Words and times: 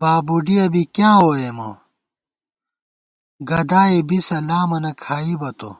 بابُڈِیَہ 0.00 0.66
بی 0.72 0.82
کِیاں 0.94 1.16
ووئیمہ، 1.22 1.68
گدائی 3.48 3.98
بِسہ 4.08 4.38
لامَنہ 4.48 4.92
کھائیبہ 5.02 5.50
تو 5.58 5.70